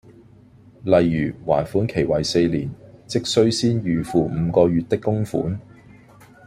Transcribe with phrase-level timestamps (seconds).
[0.83, 2.67] 例如還款期為四年，
[3.05, 5.59] 即需先繳付五個月的供款